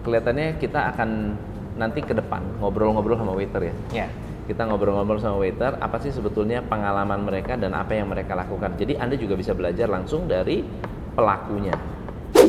kelihatannya 0.07 0.55
kita 0.55 0.95
akan 0.95 1.35
nanti 1.75 1.99
ke 1.99 2.15
depan 2.15 2.63
ngobrol-ngobrol 2.63 3.19
sama 3.19 3.35
waiter 3.35 3.59
ya. 3.59 3.75
Yeah 3.91 4.11
kita 4.47 4.63
ngobrol-ngobrol 4.63 5.19
sama 5.19 5.43
waiter 5.43 5.75
apa 5.83 5.99
sih 5.99 6.15
sebetulnya 6.15 6.63
pengalaman 6.63 7.19
mereka 7.27 7.59
dan 7.59 7.75
apa 7.75 7.99
yang 7.99 8.07
mereka 8.07 8.31
lakukan. 8.31 8.79
Jadi 8.79 8.95
Anda 8.95 9.19
juga 9.19 9.35
bisa 9.35 9.51
belajar 9.51 9.91
langsung 9.91 10.23
dari 10.23 10.63
pelakunya. 11.11 11.75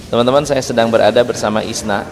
Teman-teman, 0.06 0.46
saya 0.46 0.62
sedang 0.62 0.94
berada 0.94 1.18
bersama 1.26 1.60
Isna. 1.66 2.06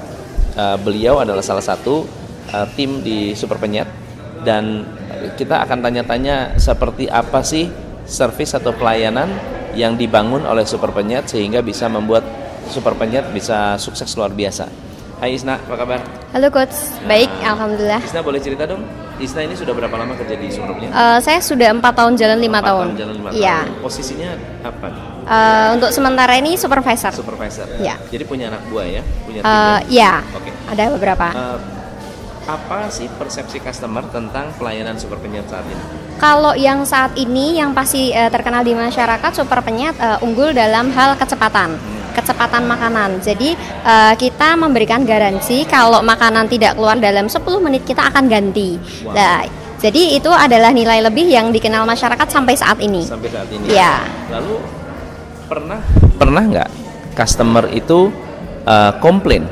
Uh, 0.56 0.74
beliau 0.80 1.20
adalah 1.20 1.44
salah 1.44 1.62
satu 1.62 2.02
uh, 2.50 2.66
tim 2.74 3.04
di 3.04 3.36
Super 3.36 3.60
Penyet 3.60 3.86
dan 4.40 4.88
kita 5.36 5.60
akan 5.68 5.84
tanya-tanya 5.84 6.56
seperti 6.56 7.12
apa 7.12 7.44
sih 7.44 7.68
service 8.08 8.56
atau 8.56 8.72
pelayanan 8.72 9.28
yang 9.76 10.00
dibangun 10.00 10.48
oleh 10.48 10.64
Super 10.64 10.96
Penyet 10.96 11.28
sehingga 11.28 11.60
bisa 11.60 11.92
membuat 11.92 12.24
Super 12.72 12.96
Penyet 12.96 13.28
bisa 13.36 13.76
sukses 13.76 14.08
luar 14.16 14.32
biasa. 14.32 14.64
Hai 15.20 15.36
Isna, 15.36 15.60
apa 15.60 15.76
kabar? 15.76 16.00
Halo 16.32 16.48
coach, 16.48 16.74
baik, 17.04 17.28
uh, 17.44 17.52
alhamdulillah. 17.52 18.00
Isna 18.00 18.24
boleh 18.24 18.40
cerita 18.40 18.64
dong? 18.64 19.05
Isna 19.16 19.48
ini 19.48 19.56
sudah 19.56 19.72
berapa 19.72 19.96
lama 19.96 20.12
kerja 20.12 20.36
di 20.36 20.48
Supernya? 20.52 20.92
Uh, 20.92 21.18
saya 21.24 21.40
sudah 21.40 21.72
empat 21.72 21.96
tahun 21.96 22.20
jalan 22.20 22.36
lima 22.36 22.60
tahun. 22.60 22.92
tahun 22.92 23.00
jalan 23.00 23.14
lima 23.16 23.30
iya. 23.32 23.64
tahun. 23.64 23.80
Posisinya 23.80 24.30
apa? 24.60 24.88
Uh, 25.26 25.68
untuk 25.80 25.90
sementara 25.90 26.36
ini 26.36 26.60
supervisor. 26.60 27.12
Supervisor. 27.16 27.66
Iya. 27.80 27.96
Jadi 28.12 28.24
punya 28.28 28.52
anak 28.52 28.68
buah 28.68 28.86
ya? 28.86 29.02
Punya 29.24 29.40
tim 29.40 29.48
uh, 29.48 29.56
ya? 29.56 29.76
Iya. 29.88 30.12
Oke. 30.36 30.52
Okay. 30.52 30.72
Ada 30.76 30.82
beberapa. 30.92 31.26
Uh, 31.32 31.58
apa 32.46 32.78
sih 32.94 33.10
persepsi 33.10 33.58
customer 33.58 34.06
tentang 34.12 34.54
pelayanan 34.54 34.94
super 35.00 35.18
penyet 35.18 35.48
saat 35.50 35.66
ini? 35.66 35.82
Kalau 36.20 36.54
yang 36.54 36.86
saat 36.86 37.16
ini 37.18 37.58
yang 37.58 37.72
pasti 37.72 38.12
uh, 38.12 38.28
terkenal 38.28 38.62
di 38.62 38.76
masyarakat 38.76 39.32
super 39.32 39.64
penyet 39.64 39.96
uh, 39.98 40.22
unggul 40.22 40.52
dalam 40.52 40.92
hal 40.92 41.16
kecepatan. 41.16 41.74
Hmm 41.74 41.95
kecepatan 42.16 42.64
makanan. 42.64 43.20
Jadi 43.20 43.52
uh, 43.84 44.16
kita 44.16 44.56
memberikan 44.56 45.04
garansi 45.04 45.68
kalau 45.68 46.00
makanan 46.00 46.48
tidak 46.48 46.80
keluar 46.80 46.96
dalam 46.96 47.28
10 47.28 47.44
menit 47.60 47.84
kita 47.84 48.08
akan 48.08 48.24
ganti. 48.32 48.80
Wow. 49.04 49.12
Nah, 49.12 49.44
jadi 49.76 50.16
itu 50.16 50.32
adalah 50.32 50.72
nilai 50.72 51.04
lebih 51.04 51.28
yang 51.28 51.52
dikenal 51.52 51.84
masyarakat 51.84 52.28
sampai 52.32 52.56
saat 52.56 52.80
ini. 52.80 53.04
Sampai 53.04 53.28
saat 53.28 53.52
ini. 53.52 53.68
Ya. 53.68 54.00
Lalu 54.32 54.64
pernah 55.46 55.80
pernah 56.16 56.42
nggak 56.42 56.68
customer 57.14 57.68
itu 57.70 58.10
uh, 58.64 58.96
komplain 58.98 59.46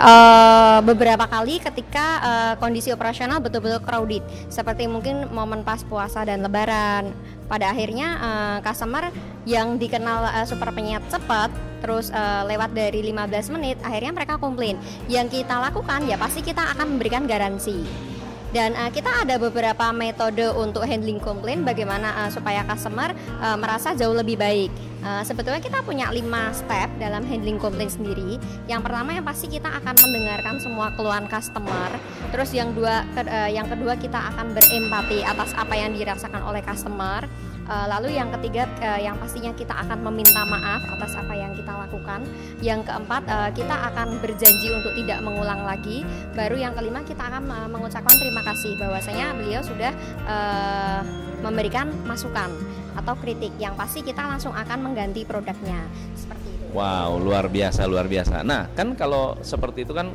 Uh, 0.00 0.80
beberapa 0.80 1.28
kali 1.28 1.60
ketika 1.60 2.06
uh, 2.24 2.52
kondisi 2.56 2.88
operasional 2.88 3.36
betul-betul 3.36 3.84
crowded, 3.84 4.24
seperti 4.48 4.88
mungkin 4.88 5.28
momen 5.28 5.60
pas 5.60 5.84
puasa 5.84 6.24
dan 6.24 6.40
lebaran. 6.40 7.12
Pada 7.44 7.68
akhirnya 7.68 8.08
uh, 8.16 8.58
customer 8.64 9.12
yang 9.48 9.80
dikenal 9.80 10.28
uh, 10.28 10.46
super 10.46 10.68
penyet 10.72 11.04
cepat, 11.08 11.48
terus 11.80 12.12
uh, 12.12 12.44
lewat 12.44 12.76
dari 12.76 13.00
15 13.08 13.54
menit, 13.56 13.76
akhirnya 13.80 14.12
mereka 14.12 14.34
komplain. 14.36 14.76
Yang 15.08 15.42
kita 15.42 15.56
lakukan 15.60 16.04
ya 16.04 16.20
pasti 16.20 16.44
kita 16.44 16.76
akan 16.76 16.96
memberikan 16.96 17.24
garansi 17.24 18.10
dan 18.50 18.74
uh, 18.74 18.90
kita 18.90 19.22
ada 19.22 19.38
beberapa 19.38 19.94
metode 19.94 20.42
untuk 20.58 20.82
handling 20.82 21.22
komplain 21.22 21.62
bagaimana 21.62 22.26
uh, 22.26 22.30
supaya 22.30 22.66
customer 22.66 23.14
uh, 23.38 23.54
merasa 23.54 23.94
jauh 23.94 24.14
lebih 24.14 24.34
baik. 24.38 24.70
Uh, 25.00 25.24
sebetulnya 25.24 25.62
kita 25.64 25.80
punya 25.80 26.12
lima 26.12 26.52
step 26.52 26.90
dalam 27.00 27.24
handling 27.24 27.56
komplain 27.56 27.88
sendiri. 27.88 28.36
Yang 28.66 28.90
pertama 28.90 29.16
yang 29.16 29.24
pasti 29.24 29.46
kita 29.48 29.70
akan 29.70 29.94
mendengarkan 29.96 30.60
semua 30.60 30.92
keluhan 30.98 31.24
customer. 31.30 31.88
Terus 32.34 32.50
yang 32.52 32.74
dua, 32.74 33.06
ke, 33.14 33.22
uh, 33.24 33.48
yang 33.48 33.70
kedua 33.70 33.96
kita 33.96 34.18
akan 34.34 34.52
berempati 34.52 35.24
atas 35.24 35.54
apa 35.54 35.74
yang 35.78 35.94
dirasakan 35.94 36.42
oleh 36.42 36.60
customer. 36.60 37.24
Uh, 37.70 37.86
lalu 37.86 38.18
yang 38.18 38.34
ketiga 38.34 38.66
uh, 38.82 38.98
yang 38.98 39.14
pastinya 39.14 39.54
kita 39.54 39.70
akan 39.70 40.02
meminta 40.10 40.42
maaf 40.42 40.82
atas 40.90 41.14
apa 41.14 41.38
yang 41.38 41.54
kita 41.54 41.70
lakukan. 41.70 42.26
Yang 42.58 42.90
keempat 42.90 43.22
uh, 43.30 43.50
kita 43.54 43.94
akan 43.94 44.18
berjanji 44.18 44.74
untuk 44.74 44.90
tidak 44.98 45.22
mengulang 45.22 45.62
lagi. 45.62 46.02
Baru 46.34 46.58
yang 46.58 46.74
kelima 46.74 47.06
kita 47.06 47.22
akan 47.30 47.46
uh, 47.46 47.70
mengucapkan 47.70 48.10
terima 48.18 48.42
kasih 48.42 48.74
bahwasanya 48.74 49.38
beliau 49.38 49.62
sudah 49.62 49.94
uh, 50.26 51.00
memberikan 51.46 51.94
masukan 52.10 52.50
atau 52.98 53.14
kritik. 53.22 53.54
Yang 53.62 53.78
pasti 53.78 54.02
kita 54.02 54.26
langsung 54.26 54.50
akan 54.50 54.90
mengganti 54.90 55.22
produknya 55.22 55.86
seperti 56.18 56.50
itu. 56.50 56.74
Wow, 56.74 57.22
luar 57.22 57.46
biasa 57.46 57.86
luar 57.86 58.10
biasa. 58.10 58.42
Nah, 58.42 58.66
kan 58.74 58.98
kalau 58.98 59.38
seperti 59.46 59.86
itu 59.86 59.94
kan 59.94 60.10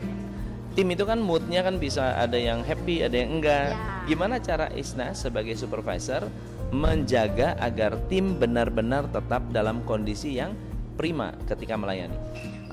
tim 0.75 0.91
itu 0.91 1.07
kan 1.07 1.23
moodnya 1.23 1.63
kan 1.63 1.79
bisa 1.79 2.19
ada 2.19 2.35
yang 2.35 2.59
happy, 2.61 3.07
ada 3.07 3.15
yang 3.15 3.39
enggak. 3.39 3.71
Ya. 3.71 3.79
Gimana 4.11 4.35
cara 4.43 4.67
Isna 4.75 5.15
sebagai 5.15 5.55
supervisor 5.55 6.27
menjaga 6.75 7.55
agar 7.63 7.95
tim 8.11 8.35
benar-benar 8.35 9.07
tetap 9.07 9.41
dalam 9.55 9.81
kondisi 9.87 10.35
yang 10.35 10.51
prima 10.99 11.31
ketika 11.47 11.79
melayani. 11.79 12.19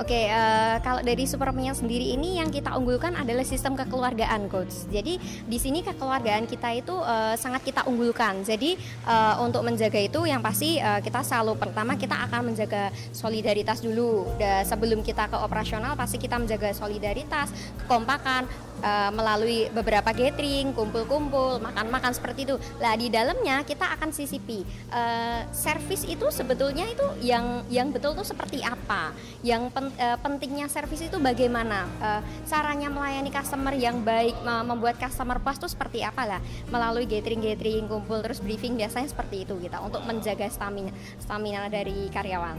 Oke, 0.00 0.24
uh, 0.32 0.80
kalau 0.80 1.04
dari 1.04 1.28
Supermenya 1.28 1.76
sendiri 1.76 2.16
ini 2.16 2.40
yang 2.40 2.48
kita 2.48 2.72
unggulkan 2.72 3.12
adalah 3.12 3.44
sistem 3.44 3.76
kekeluargaan, 3.76 4.48
coach. 4.48 4.88
Jadi 4.88 5.20
di 5.44 5.58
sini 5.60 5.84
kekeluargaan 5.84 6.48
kita 6.48 6.72
itu 6.72 6.96
uh, 6.96 7.36
sangat 7.36 7.60
kita 7.60 7.84
unggulkan. 7.84 8.40
Jadi 8.40 8.80
uh, 9.04 9.44
untuk 9.44 9.60
menjaga 9.60 10.00
itu 10.00 10.24
yang 10.24 10.40
pasti 10.40 10.80
uh, 10.80 10.96
kita 11.04 11.20
selalu 11.20 11.60
pertama 11.60 12.00
kita 12.00 12.16
akan 12.24 12.52
menjaga 12.56 12.88
solidaritas 13.12 13.84
dulu. 13.84 14.32
Dan 14.40 14.64
sebelum 14.64 15.04
kita 15.04 15.28
ke 15.28 15.36
operasional 15.36 15.92
pasti 15.92 16.16
kita 16.16 16.40
menjaga 16.40 16.72
solidaritas, 16.72 17.52
kekompakan, 17.84 18.48
uh, 18.82 19.10
melalui 19.14 19.70
beberapa 19.70 20.10
gathering, 20.12 20.74
kumpul-kumpul, 20.74 21.62
makan-makan 21.62 22.12
seperti 22.12 22.44
itu. 22.44 22.56
Lah 22.82 22.98
di 22.98 23.08
dalamnya 23.08 23.62
kita 23.62 23.96
akan 23.96 24.10
CCP. 24.10 24.48
Uh, 24.92 25.00
eh, 25.02 25.40
service 25.54 26.04
itu 26.06 26.26
sebetulnya 26.30 26.86
itu 26.86 27.06
yang 27.22 27.62
yang 27.70 27.90
betul 27.94 28.12
tuh 28.12 28.26
seperti 28.26 28.60
apa? 28.62 29.14
Yang 29.40 29.70
pen, 29.72 29.86
uh, 29.98 30.18
pentingnya 30.20 30.66
service 30.66 31.02
itu 31.06 31.16
bagaimana? 31.18 31.86
Uh, 32.02 32.20
caranya 32.46 32.90
melayani 32.92 33.30
customer 33.30 33.72
yang 33.72 34.02
baik, 34.02 34.36
membuat 34.42 34.98
customer 34.98 35.38
puas 35.38 35.56
itu 35.56 35.70
seperti 35.70 36.02
apa 36.04 36.26
lah? 36.26 36.40
Melalui 36.68 37.06
gathering-gathering, 37.06 37.86
kumpul 37.86 38.20
terus 38.20 38.42
briefing 38.42 38.74
biasanya 38.74 39.08
seperti 39.08 39.46
itu 39.46 39.54
kita 39.58 39.78
untuk 39.80 40.02
menjaga 40.04 40.46
stamina 40.50 40.92
stamina 41.22 41.70
dari 41.70 42.10
karyawan. 42.10 42.56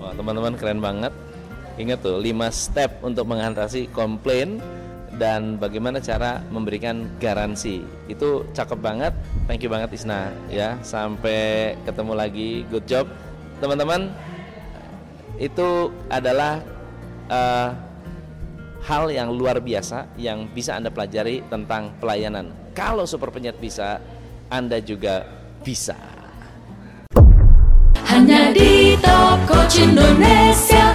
Wah, 0.00 0.12
teman-teman 0.16 0.54
keren 0.56 0.80
banget. 0.82 1.12
Ingat 1.80 2.04
tuh 2.04 2.20
5 2.20 2.50
step 2.52 3.00
untuk 3.00 3.24
mengatasi 3.30 3.88
komplain 3.94 4.60
dan 5.20 5.60
bagaimana 5.60 6.00
cara 6.00 6.40
memberikan 6.48 7.04
garansi. 7.20 7.84
Itu 8.08 8.48
cakep 8.56 8.80
banget. 8.80 9.12
Thank 9.44 9.60
you 9.60 9.68
banget 9.68 9.92
Isna 9.92 10.32
ya. 10.48 10.80
Sampai 10.80 11.76
ketemu 11.84 12.16
lagi. 12.16 12.64
Good 12.72 12.88
job. 12.88 13.04
Teman-teman, 13.60 14.08
itu 15.36 15.92
adalah 16.08 16.64
uh, 17.28 17.76
hal 18.80 19.12
yang 19.12 19.28
luar 19.28 19.60
biasa 19.60 20.08
yang 20.16 20.48
bisa 20.48 20.80
Anda 20.80 20.88
pelajari 20.88 21.44
tentang 21.52 21.92
pelayanan. 22.00 22.72
Kalau 22.72 23.04
super 23.04 23.28
penyet 23.28 23.60
bisa, 23.60 24.00
Anda 24.48 24.80
juga 24.80 25.28
bisa. 25.60 26.00
Hanya 28.08 28.50
di 28.56 28.96
Coach 29.44 29.84
Indonesia. 29.84 30.89